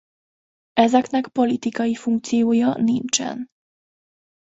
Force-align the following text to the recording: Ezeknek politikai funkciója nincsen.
Ezeknek 0.73 1.27
politikai 1.27 1.95
funkciója 1.95 2.73
nincsen. 2.73 3.47